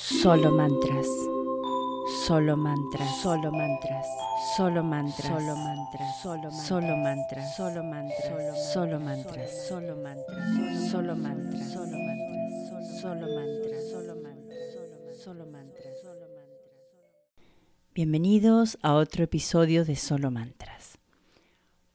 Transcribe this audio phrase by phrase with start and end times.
[0.00, 1.08] Solo mantras.
[2.24, 3.20] Solo mantras.
[3.20, 4.06] Solo mantras.
[4.56, 5.26] Solo mantras.
[5.34, 6.22] Solo mantras.
[6.22, 7.56] Solo mantras.
[7.56, 8.72] Solo mantras.
[8.72, 9.52] Solo mantras.
[9.52, 10.70] Solo mantras.
[10.88, 11.70] Solo mantras.
[11.72, 13.00] Solo mantras.
[13.00, 13.88] Solo mantras.
[13.90, 15.24] Solo mantras.
[15.24, 16.00] Solo mantras.
[16.00, 16.48] Solo mantras.
[17.92, 20.98] Bienvenidos a otro episodio de Solo Mantras.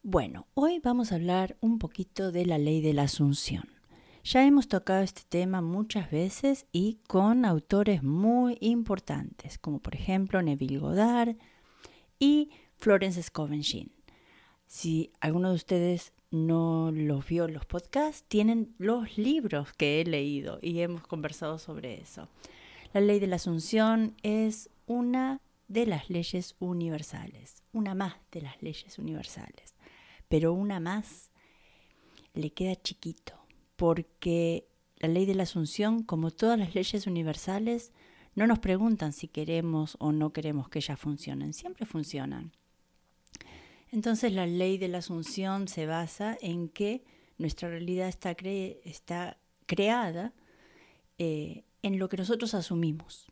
[0.01, 3.72] Bueno, hoy vamos a hablar un poquito de la ley de la asunción.
[4.25, 10.41] Ya hemos tocado este tema muchas veces y con autores muy importantes, como por ejemplo
[10.41, 11.35] Neville Goddard
[12.19, 13.63] y Florence Scoven
[14.65, 20.57] Si alguno de ustedes no los vio los podcasts, tienen los libros que he leído
[20.61, 22.29] y hemos conversado sobre eso.
[22.93, 28.61] La ley de la asunción es una de las leyes universales, una más de las
[28.61, 29.75] leyes universales,
[30.29, 31.29] pero una más
[32.33, 33.42] le queda chiquito
[33.75, 37.91] porque la ley de la asunción, como todas las leyes universales,
[38.35, 42.51] no nos preguntan si queremos o no queremos que ellas funcionen, siempre funcionan.
[43.91, 47.03] Entonces la ley de la asunción se basa en que
[47.37, 50.33] nuestra realidad está, está creada
[51.19, 53.27] eh, en lo que nosotros asumimos.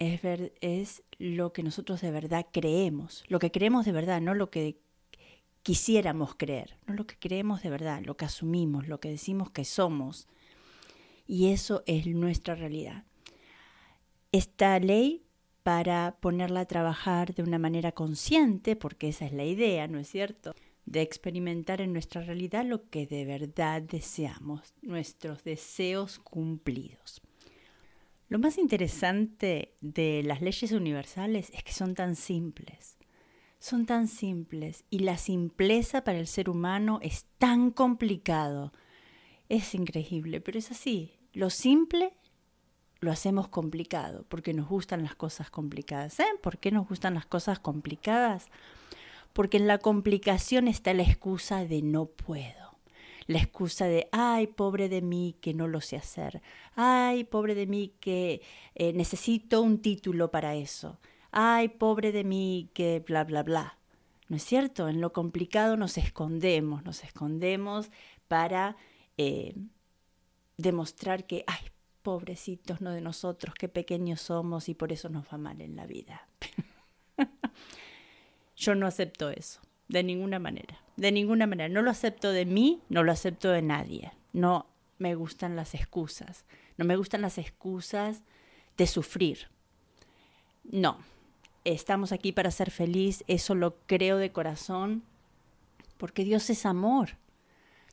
[0.00, 0.22] Es,
[0.60, 4.76] es lo que nosotros de verdad creemos, lo que creemos de verdad, no lo que
[5.64, 9.64] quisiéramos creer, no lo que creemos de verdad, lo que asumimos, lo que decimos que
[9.64, 10.28] somos.
[11.26, 13.04] Y eso es nuestra realidad.
[14.30, 15.24] Esta ley,
[15.62, 20.08] para ponerla a trabajar de una manera consciente, porque esa es la idea, ¿no es
[20.08, 20.54] cierto?
[20.84, 27.22] De experimentar en nuestra realidad lo que de verdad deseamos, nuestros deseos cumplidos.
[28.28, 32.93] Lo más interesante de las leyes universales es que son tan simples
[33.64, 38.74] son tan simples y la simpleza para el ser humano es tan complicado.
[39.48, 41.14] Es increíble, pero es así.
[41.32, 42.12] Lo simple
[43.00, 46.12] lo hacemos complicado porque nos gustan las cosas complicadas.
[46.12, 48.48] ¿Saben por qué nos gustan las cosas complicadas?
[49.32, 52.76] Porque en la complicación está la excusa de no puedo.
[53.26, 56.42] La excusa de, ay, pobre de mí que no lo sé hacer.
[56.74, 58.42] Ay, pobre de mí que
[58.74, 60.98] eh, necesito un título para eso
[61.34, 63.76] ay, pobre de mí, que bla, bla, bla.
[64.28, 64.88] ¿No es cierto?
[64.88, 67.90] En lo complicado nos escondemos, nos escondemos
[68.28, 68.76] para
[69.18, 69.54] eh,
[70.56, 71.58] demostrar que, ay,
[72.02, 75.86] pobrecitos, no de nosotros, qué pequeños somos y por eso nos va mal en la
[75.86, 76.26] vida.
[78.56, 81.68] Yo no acepto eso, de ninguna manera, de ninguna manera.
[81.68, 84.12] No lo acepto de mí, no lo acepto de nadie.
[84.32, 84.66] No
[84.98, 86.44] me gustan las excusas,
[86.76, 88.22] no me gustan las excusas
[88.76, 89.48] de sufrir.
[90.64, 90.98] No,
[91.64, 95.02] estamos aquí para ser feliz, eso lo creo de corazón,
[95.96, 97.16] porque Dios es amor.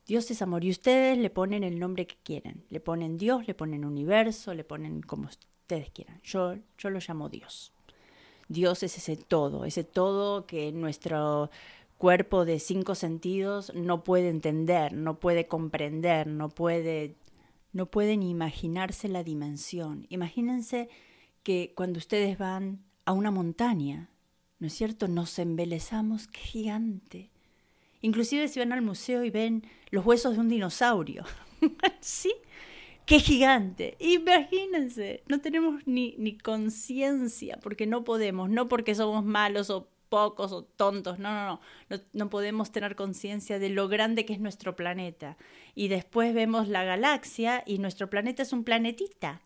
[0.08, 2.64] Dios es amor y ustedes le ponen el nombre que quieran.
[2.70, 6.20] Le ponen Dios, le ponen universo, le ponen como ustedes quieran.
[6.24, 7.72] Yo, yo lo llamo Dios.
[8.50, 11.50] Dios es ese todo, ese todo que nuestro
[11.98, 17.16] cuerpo de cinco sentidos no puede entender, no puede comprender, no puede,
[17.72, 20.08] no puede ni imaginarse la dimensión.
[20.10, 20.90] Imagínense
[21.44, 24.10] que cuando ustedes van a una montaña,
[24.60, 25.08] ¿no es cierto?
[25.08, 27.30] Nos embelezamos, qué gigante.
[28.02, 31.24] Inclusive si van al museo y ven los huesos de un dinosaurio,
[32.00, 32.34] ¿sí?
[33.06, 33.98] ¡Qué gigante!
[34.00, 40.52] Imagínense, no tenemos ni, ni conciencia porque no podemos, no porque somos malos o pocos
[40.52, 44.40] o tontos, no, no, no, no, no podemos tener conciencia de lo grande que es
[44.40, 45.38] nuestro planeta.
[45.74, 49.42] Y después vemos la galaxia y nuestro planeta es un planetita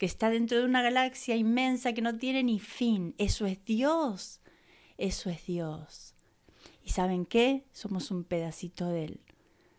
[0.00, 3.14] que está dentro de una galaxia inmensa que no tiene ni fin.
[3.18, 4.40] Eso es Dios.
[4.96, 6.14] Eso es Dios.
[6.82, 7.66] ¿Y saben qué?
[7.72, 9.20] Somos un pedacito de Él.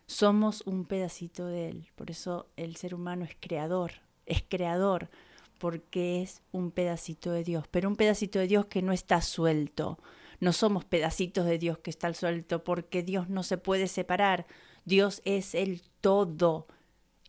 [0.05, 1.87] Somos un pedacito de Él.
[1.95, 3.93] Por eso el ser humano es creador.
[4.27, 5.09] Es creador
[5.57, 7.65] porque es un pedacito de Dios.
[7.71, 9.97] Pero un pedacito de Dios que no está suelto.
[10.39, 14.45] No somos pedacitos de Dios que está suelto porque Dios no se puede separar.
[14.85, 16.67] Dios es el todo.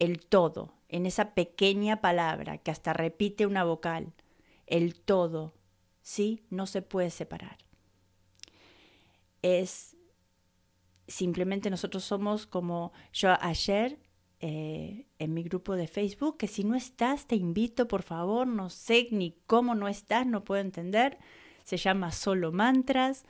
[0.02, 4.12] El todo en esa pequeña palabra que hasta repite una vocal,
[4.66, 5.54] el todo,
[6.00, 6.42] ¿sí?
[6.50, 7.58] No se puede separar.
[9.42, 9.96] Es
[11.06, 14.00] simplemente nosotros somos como yo ayer
[14.40, 18.70] eh, en mi grupo de Facebook, que si no estás, te invito, por favor, no
[18.70, 21.16] sé ni cómo no estás, no puedo entender,
[21.62, 23.24] se llama Solo Mantras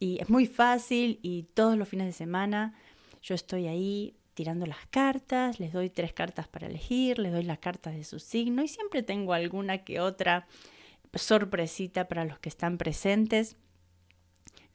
[0.00, 2.74] y es muy fácil y todos los fines de semana
[3.22, 7.58] yo estoy ahí tirando las cartas, les doy tres cartas para elegir, les doy las
[7.58, 10.46] cartas de su signo y siempre tengo alguna que otra
[11.12, 13.56] sorpresita para los que están presentes.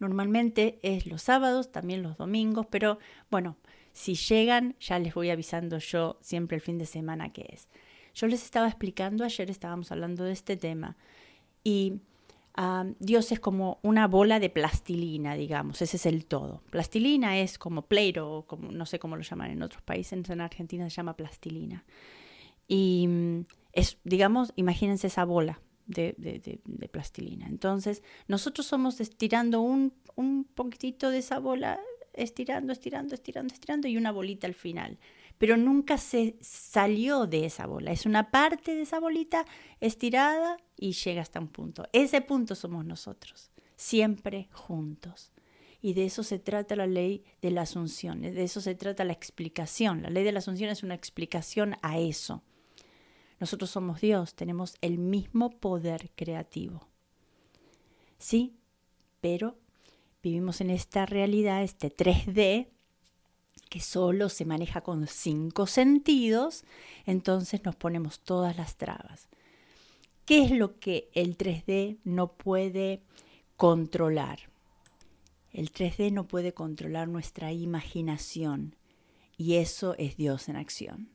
[0.02, 3.00] Normalmente es los sábados, también los domingos, pero
[3.32, 3.56] bueno,
[3.94, 7.70] si llegan ya les voy avisando yo siempre el fin de semana que es.
[8.14, 10.98] Yo les estaba explicando, ayer estábamos hablando de este tema,
[11.64, 12.02] y
[13.00, 16.62] Dios es como una bola de plastilina, digamos, ese es el todo.
[16.70, 20.88] Plastilina es como pleiro, como, no sé cómo lo llaman en otros países, en Argentina
[20.90, 21.84] se llama plastilina.
[22.68, 27.48] Y mm, es, digamos, imagínense esa bola de, de, plastilina.
[27.48, 31.80] Entonces, nosotros somos estirando un, un poquitito de esa bola,
[32.14, 35.00] estirando, estirando, estirando, estirando y una bolita al final.
[35.44, 37.92] Pero nunca se salió de esa bola.
[37.92, 39.46] Es una parte de esa bolita
[39.82, 41.86] estirada y llega hasta un punto.
[41.92, 45.34] Ese punto somos nosotros, siempre juntos.
[45.82, 49.12] Y de eso se trata la ley de la asunción, de eso se trata la
[49.12, 50.02] explicación.
[50.02, 52.42] La ley de la asunción es una explicación a eso.
[53.42, 56.88] Nosotros somos Dios, tenemos el mismo poder creativo.
[58.18, 58.56] Sí,
[59.20, 59.58] pero
[60.24, 62.70] vivimos en esta realidad, este 3D,
[63.74, 66.64] que solo se maneja con cinco sentidos,
[67.08, 69.30] entonces nos ponemos todas las trabas.
[70.26, 73.02] ¿Qué es lo que el 3D no puede
[73.58, 74.42] controlar?
[75.52, 78.76] El 3D no puede controlar nuestra imaginación
[79.38, 81.10] y eso es Dios en acción.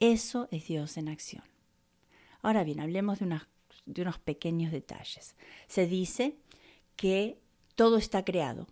[0.00, 1.44] Eso es Dios en acción.
[2.40, 3.38] Ahora bien, hablemos de,
[3.84, 5.36] de unos pequeños detalles.
[5.66, 6.38] Se dice
[6.96, 7.38] que
[7.74, 8.66] todo está creado,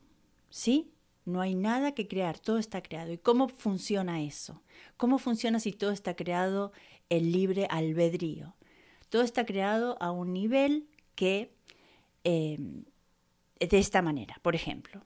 [0.49, 0.91] ¿sí?
[1.25, 3.13] No hay nada que crear, todo está creado.
[3.13, 4.63] ¿Y cómo funciona eso?
[4.97, 6.73] ¿Cómo funciona si todo está creado
[7.09, 8.57] el libre albedrío?
[9.09, 11.55] Todo está creado a un nivel que
[12.25, 12.85] em,
[13.59, 14.39] de esta manera.
[14.43, 15.03] Por ejemplo,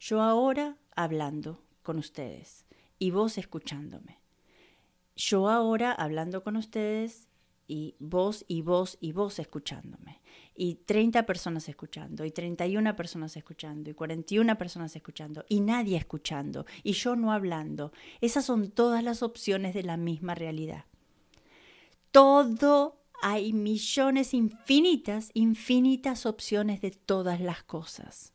[0.00, 2.66] yo ahora hablando con ustedes
[2.98, 4.20] y vos escuchándome.
[5.14, 7.28] Yo ahora hablando con ustedes
[7.66, 10.20] y vos y vos y vos escuchándome,
[10.54, 16.66] y 30 personas escuchando, y 31 personas escuchando, y 41 personas escuchando, y nadie escuchando,
[16.82, 17.92] y yo no hablando.
[18.20, 20.84] Esas son todas las opciones de la misma realidad.
[22.10, 28.32] Todo hay millones infinitas, infinitas opciones de todas las cosas.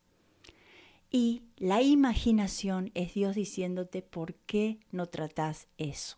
[1.12, 6.16] Y la imaginación es Dios diciéndote por qué no tratás eso.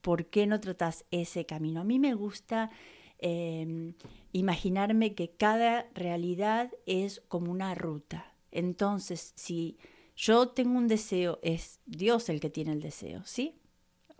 [0.00, 1.80] ¿Por qué no tratas ese camino?
[1.80, 2.70] A mí me gusta
[3.18, 3.94] em,
[4.32, 8.34] imaginarme que cada realidad es como una ruta.
[8.50, 9.78] Entonces, si
[10.16, 13.60] yo tengo un deseo, es Dios el que tiene el deseo, ¿sí?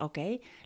[0.00, 0.18] ¿ok?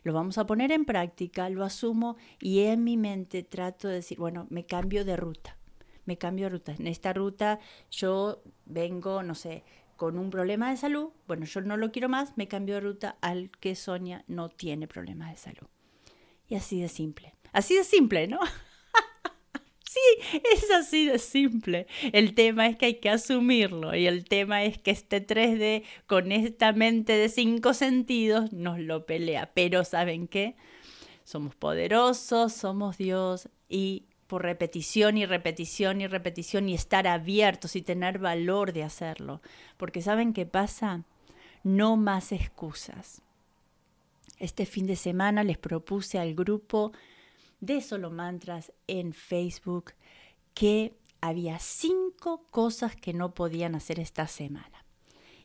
[0.02, 4.18] Lo vamos a poner en práctica, lo asumo y en mi mente trato de decir,
[4.18, 5.58] bueno, me cambio de ruta,
[6.04, 6.74] me cambio de ruta.
[6.78, 7.58] En esta ruta
[7.90, 9.64] yo vengo, no sé,
[9.96, 13.16] con un problema de salud, bueno, yo no lo quiero más, me cambio de ruta
[13.20, 15.68] al que Sonia no tiene problemas de salud.
[16.48, 17.34] Y así de simple.
[17.52, 18.40] Así de simple, ¿no?
[19.84, 21.86] sí, es así de simple.
[22.12, 26.32] El tema es que hay que asumirlo y el tema es que este 3D con
[26.32, 29.52] esta mente de cinco sentidos nos lo pelea.
[29.54, 30.56] Pero ¿saben qué?
[31.24, 37.82] Somos poderosos, somos Dios y por repetición y repetición y repetición y estar abiertos y
[37.82, 39.40] tener valor de hacerlo.
[39.76, 41.04] Porque ¿saben qué pasa?
[41.62, 43.22] No más excusas.
[44.38, 46.92] Este fin de semana les propuse al grupo
[47.60, 49.92] de Solo Mantras en Facebook
[50.52, 54.84] que había cinco cosas que no podían hacer esta semana.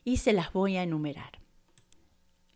[0.04, 1.38] Y se las voy a enumerar.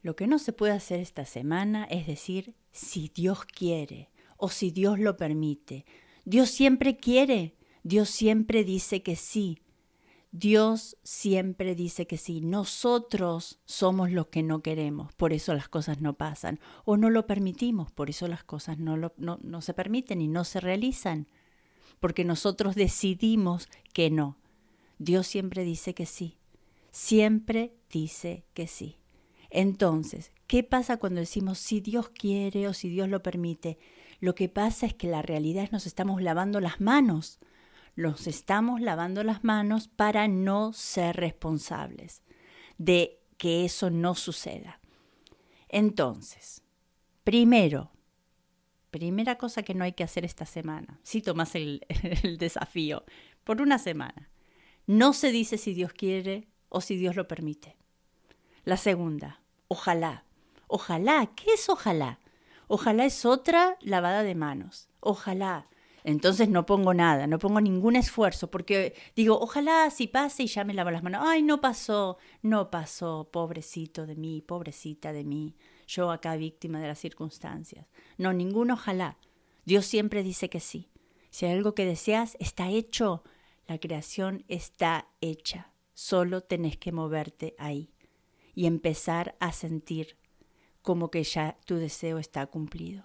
[0.03, 4.71] Lo que no se puede hacer esta semana es decir si Dios quiere o si
[4.71, 5.87] Dios lo permite
[6.25, 9.61] Dios siempre quiere, Dios siempre dice que sí.
[10.33, 12.41] Dios siempre dice que sí.
[12.41, 16.59] Nosotros somos los que no queremos, por eso las cosas no pasan.
[16.85, 21.29] O no lo permitimos, por eso las cosas no, se permiten y no se realizan.
[22.01, 24.37] Porque nosotros decidimos que no.
[24.99, 26.39] Dios siempre dice que sí.
[26.91, 28.99] Siempre dice que sí.
[29.51, 33.79] Entonces, ¿qué pasa cuando decimos si Dios quiere o si Dios lo permite?
[34.25, 37.41] Lo que pasa es que la realidad es nos estamos lavando las manos.
[37.95, 42.23] Nos estamos lavando las manos para no ser responsables
[42.79, 44.81] de que eso no suceda.
[45.69, 46.63] Entonces,
[47.23, 47.91] primero,
[48.91, 51.83] primera cosa que no hay que hacer esta semana, si tomas el,
[52.23, 53.05] el desafío,
[53.45, 54.31] por una semana,
[54.87, 57.77] no se dice si Dios quiere o si Dios lo permite.
[58.65, 60.25] La segunda, ojalá.
[60.67, 62.21] Ojalá, ¿qué es ojalá?
[62.69, 64.89] Ojalá es otra lavada de manos.
[65.01, 65.69] Ojalá.
[66.05, 70.63] Entonces no pongo nada, no pongo ningún esfuerzo, porque digo, ojalá si pase y ya
[70.63, 71.23] me lavo las manos.
[71.25, 75.57] Ay, no pasó, no pasó, pobrecito de mí, pobrecita de mí,
[75.87, 77.87] yo acá víctima de las circunstancias.
[78.19, 79.17] No, ningún ojalá.
[79.65, 80.91] Dios siempre dice que sí.
[81.31, 83.25] Si hay algo que deseas, está hecho.
[83.67, 85.73] La creación está hecha.
[85.95, 87.95] Solo tenés que moverte ahí
[88.55, 90.19] y empezar a sentir
[90.85, 93.05] como que ya tu deseo está cumplido.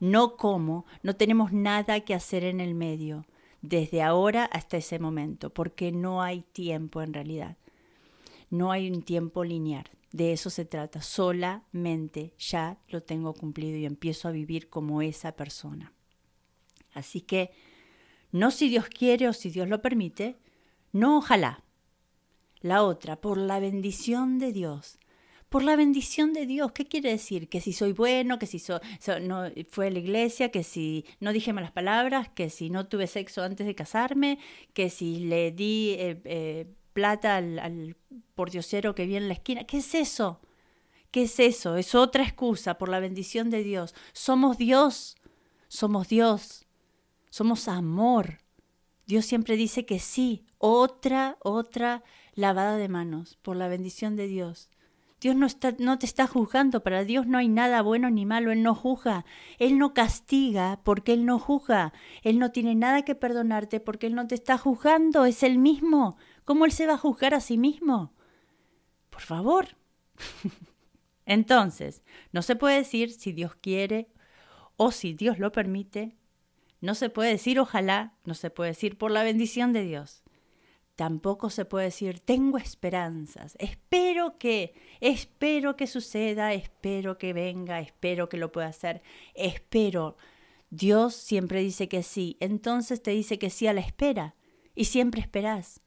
[0.00, 3.26] no cómo, no tenemos nada que hacer en el medio,
[3.60, 7.56] desde ahora hasta ese momento, porque no hay tiempo en realidad.
[8.50, 9.84] No hay un tiempo lineal.
[10.10, 11.02] De eso se trata.
[11.02, 15.92] Solamente ya lo tengo cumplido y empiezo a vivir como esa persona.
[16.94, 17.52] Así que,
[18.32, 20.38] no si Dios quiere o si Dios lo permite,
[20.92, 21.62] no ojalá.
[22.60, 24.98] La otra, por la bendición de Dios.
[25.52, 27.50] Por la bendición de Dios, ¿qué quiere decir?
[27.50, 28.56] Que si soy bueno, que si
[29.20, 33.06] no fue a la iglesia, que si no dije malas palabras, que si no tuve
[33.06, 34.38] sexo antes de casarme,
[34.72, 37.96] que si le di eh, eh, plata al, al
[38.34, 39.64] pordiosero que viene en la esquina.
[39.64, 40.40] ¿Qué es eso?
[41.10, 41.76] ¿Qué es eso?
[41.76, 43.94] Es otra excusa por la bendición de Dios.
[44.14, 45.18] Somos Dios,
[45.68, 46.64] somos Dios,
[47.28, 48.38] somos amor.
[49.06, 54.70] Dios siempre dice que sí, otra, otra lavada de manos por la bendición de Dios.
[55.22, 58.50] Dios no, está, no te está juzgando, para Dios no hay nada bueno ni malo,
[58.50, 59.24] Él no juzga,
[59.60, 64.16] Él no castiga porque Él no juzga, Él no tiene nada que perdonarte porque Él
[64.16, 66.16] no te está juzgando, es Él mismo.
[66.44, 68.12] ¿Cómo Él se va a juzgar a sí mismo?
[69.10, 69.68] Por favor.
[71.24, 72.02] Entonces,
[72.32, 74.10] no se puede decir si Dios quiere
[74.76, 76.16] o si Dios lo permite,
[76.80, 80.21] no se puede decir ojalá, no se puede decir por la bendición de Dios.
[80.96, 88.28] Tampoco se puede decir tengo esperanzas, espero que, espero que suceda, espero que venga, espero
[88.28, 89.02] que lo pueda hacer,
[89.34, 90.16] espero.
[90.68, 94.34] Dios siempre dice que sí, entonces te dice que sí a la espera
[94.74, 95.80] y siempre esperas.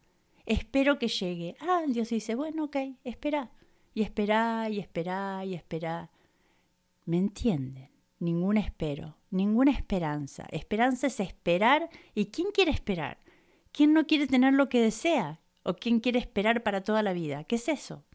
[0.46, 1.56] Espero que llegue.
[1.60, 3.52] Ah, Dios dice, bueno, ok, espera.
[3.94, 6.12] Y espera, y espera, y espera.
[7.06, 7.90] ¿Me entienden?
[8.20, 10.46] Ningún espero, ninguna esperanza.
[10.52, 11.90] Esperanza es esperar.
[12.14, 13.18] ¿Y quién quiere esperar?
[13.75, 15.41] ¿Quién no quiere tener lo que desea?
[15.63, 17.44] ¿O quién quiere esperar para toda la vida?
[17.44, 18.05] ¿Qué es eso?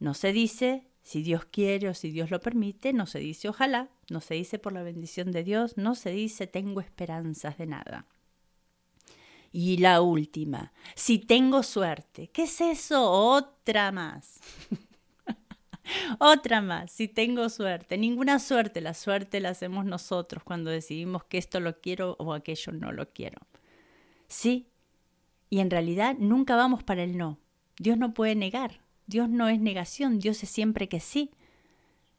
[0.00, 3.88] No se dice si Dios quiere o si Dios lo permite, no se dice ojalá,
[4.10, 8.06] no se dice por la bendición de Dios, no se dice tengo esperanzas de nada.
[9.52, 12.26] Y la última, si tengo suerte.
[12.26, 13.12] ¿Qué es eso?
[13.12, 14.40] Otra más.
[16.18, 17.96] Otra más, si tengo suerte.
[17.96, 22.72] Ninguna suerte, la suerte la hacemos nosotros cuando decidimos que esto lo quiero o aquello
[22.72, 23.38] no lo quiero.
[24.32, 24.66] Sí,
[25.50, 27.38] y en realidad nunca vamos para el no.
[27.78, 28.80] Dios no puede negar.
[29.06, 31.32] Dios no es negación, Dios es siempre que sí.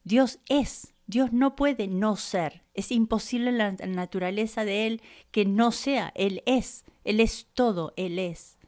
[0.04, 2.62] Dios es, Dios no puede no ser.
[2.76, 5.02] Es imposible en la naturaleza de Él
[5.32, 8.60] que no sea, Él es, Él es todo, Él es.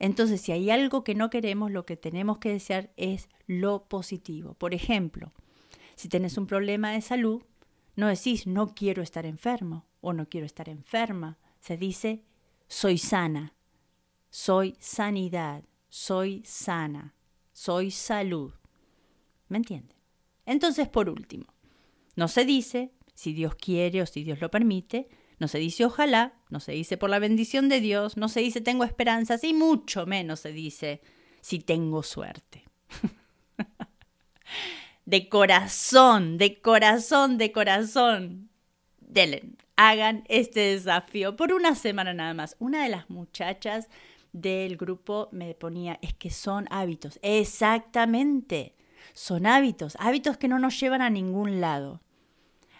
[0.00, 4.54] Entonces, si hay algo que no queremos, lo que tenemos que desear es lo positivo.
[4.54, 5.30] Por ejemplo,
[5.94, 7.44] si tienes un problema de salud,
[7.94, 11.38] no decís no quiero estar enfermo o no quiero estar enferma.
[11.60, 12.24] Se dice
[12.68, 13.54] soy sana,
[14.30, 17.14] soy sanidad, soy sana,
[17.52, 18.52] soy salud.
[19.48, 19.96] ¿Me entienden?
[20.44, 21.46] Entonces, por último,
[22.16, 25.08] no se dice si Dios quiere o si Dios lo permite,
[25.38, 28.60] no se dice ojalá, no se dice por la bendición de Dios, no se dice
[28.60, 31.02] tengo esperanzas y mucho menos se dice
[31.40, 32.64] si tengo suerte.
[35.04, 38.50] de corazón, de corazón, de corazón.
[38.98, 42.56] Delen, hagan este desafío por una semana nada más.
[42.58, 43.88] Una de las muchachas
[44.32, 47.18] del grupo me ponía, es que son hábitos.
[47.22, 48.74] Exactamente,
[49.12, 52.00] son hábitos, hábitos que no nos llevan a ningún lado.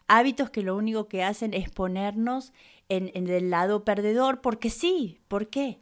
[0.09, 2.53] Hábitos que lo único que hacen es ponernos
[2.89, 5.81] en, el lado perdedor, porque sí, ¿por qué?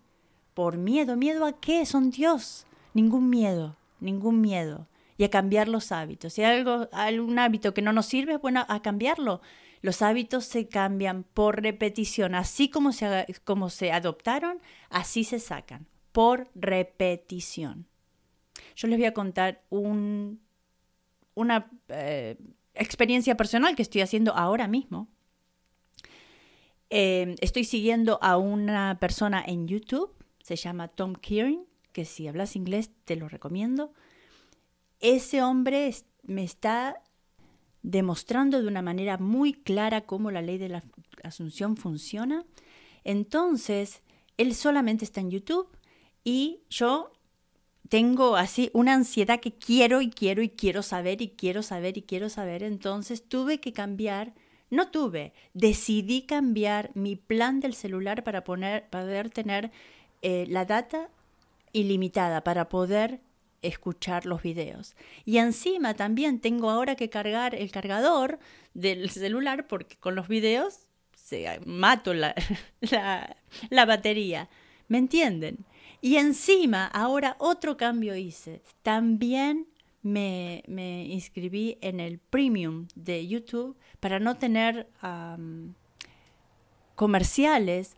[0.54, 1.16] Por miedo.
[1.16, 1.85] ¿Miedo a qué?
[1.85, 2.66] Son Dios.
[2.94, 4.87] Ningún miedo, ningún miedo.
[5.18, 6.33] Y a cambiar los hábitos.
[6.33, 9.42] Si hay algo, algún hábito que no nos sirve, bueno, a cambiarlo.
[9.85, 15.87] Los hábitos se cambian por repetición, así como se, como se adoptaron, así se sacan,
[16.11, 17.87] por repetición.
[18.76, 20.41] Yo les voy a contar un,
[21.35, 22.38] una eh,
[22.73, 25.07] experiencia personal que estoy haciendo ahora mismo.
[26.88, 32.57] Eh, estoy siguiendo a una persona en YouTube, se llama Tom Kearing, que si hablas
[32.57, 33.93] inglés te lo recomiendo.
[35.00, 37.03] Ese hombre me está
[37.85, 40.83] demostrando de una manera muy clara cómo la ley de la
[41.23, 42.45] asunción funciona.
[43.05, 44.03] Entonces,
[44.38, 45.69] él solamente está en YouTube
[46.25, 47.12] y yo
[47.91, 52.03] tengo así una ansiedad que quiero y quiero y quiero saber y quiero saber y
[52.03, 52.62] quiero saber.
[52.62, 54.33] Entonces tuve que cambiar,
[54.71, 59.71] no tuve, decidí cambiar mi plan del celular para poner, poder tener
[60.23, 61.11] eh, la data
[61.73, 63.21] ilimitada, para poder
[63.66, 64.94] escuchar los videos.
[65.25, 68.38] Y encima también tengo ahora que cargar el cargador
[68.75, 72.35] del celular porque con los videos se, mato la,
[72.80, 74.49] la, batería.
[74.88, 75.64] ¿Me entienden?
[76.00, 78.61] Y encima ahora otro cambio hice.
[78.83, 79.66] También
[80.02, 84.87] me, me inscribí en el premium de YouTube para no tener
[86.94, 87.97] comerciales,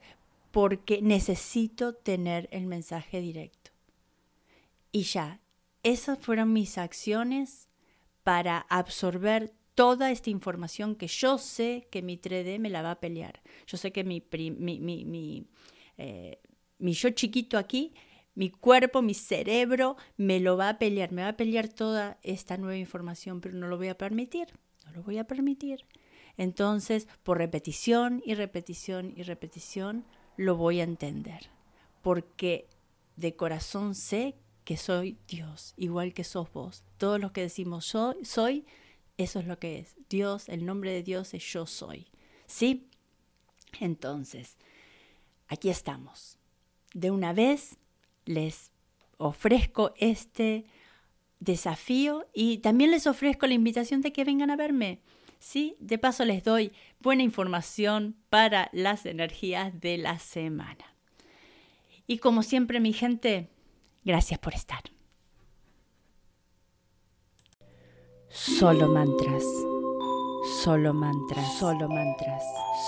[0.52, 3.70] porque necesito tener el mensaje directo.
[4.90, 5.40] Y ya,
[5.90, 7.68] esas fueron mis acciones
[8.22, 13.00] para absorber toda esta información que yo sé que mi 3D me la va a
[13.00, 13.42] pelear.
[13.66, 15.46] Yo sé que mi, mi, mi,
[15.98, 16.40] eh,
[16.78, 17.94] mi yo chiquito aquí
[18.36, 22.58] mi cuerpo, mi cerebro me lo va a pelear, me va a pelear toda esta
[22.58, 24.48] nueva información, pero no lo voy a permitir,
[24.84, 25.86] no lo voy a permitir.
[26.36, 30.04] Entonces, por repetición y repetición y repetición,
[30.36, 31.48] lo voy a entender,
[32.02, 32.68] porque
[33.16, 36.82] de corazón sé que soy Dios, igual que sos vos.
[36.98, 38.66] Todos los que decimos soy,
[39.16, 39.94] eso es lo que es.
[40.10, 42.08] Dios, el nombre de Dios es yo soy.
[42.46, 42.88] ¿Sí?
[43.78, 44.56] Entonces,
[45.46, 46.36] aquí estamos.
[46.94, 47.76] De una vez
[48.24, 48.72] les
[49.18, 50.66] ofrezco este
[51.38, 55.00] desafío y también les ofrezco la invitación de que vengan a verme.
[55.38, 55.76] ¿sí?
[55.78, 60.96] De paso les doy buena información para las energías de la semana.
[62.08, 63.48] Y como siempre, mi gente,
[64.06, 64.82] gracias por estar.
[68.30, 69.44] Solo mantras.
[70.62, 72.42] Solo mantras, solo mantras,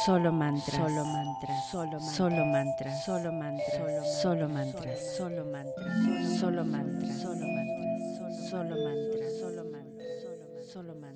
[0.07, 6.65] solo mantras, solo mantras, solo mantras, solo mantras, solo mantras, solo mantras, solo mantras, solo
[6.65, 11.08] mantras, solo mantras, solo mantras, solo mantras, solo mantras, solo mantras.